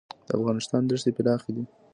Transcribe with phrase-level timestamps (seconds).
[0.27, 1.63] د افغانستان دښتې پراخې دي